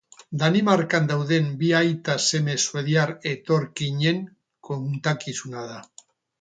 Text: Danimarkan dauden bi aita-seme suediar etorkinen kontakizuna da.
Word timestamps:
Danimarkan 0.43 1.09
dauden 1.11 1.51
bi 1.59 1.69
aita-seme 1.81 2.57
suediar 2.65 3.13
etorkinen 3.35 4.27
kontakizuna 4.71 5.71
da. 5.75 5.81